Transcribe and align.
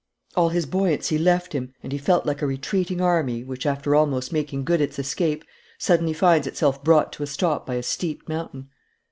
All 0.35 0.49
his 0.49 0.65
buoyancy 0.65 1.19
left 1.19 1.53
him, 1.53 1.75
and 1.83 1.91
he 1.91 1.99
felt 1.99 2.25
like 2.25 2.41
a 2.41 2.47
retreating 2.47 3.01
army 3.01 3.43
which, 3.43 3.67
after 3.67 3.93
almost 3.93 4.33
making 4.33 4.63
good 4.63 4.81
its 4.81 4.97
escape, 4.97 5.45
suddenly 5.77 6.11
finds 6.13 6.47
itself 6.47 6.83
brought 6.83 7.13
to 7.13 7.21
a 7.21 7.27
stop 7.27 7.67
by 7.67 7.75
a 7.75 7.83
steep 7.83 8.27
mountain. 8.27 8.69